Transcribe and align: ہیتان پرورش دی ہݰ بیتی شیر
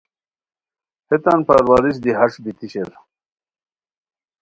ہیتان 1.09 1.39
پرورش 1.47 1.95
دی 2.03 2.11
ہݰ 2.17 2.33
بیتی 2.43 2.67
شیر 2.71 2.91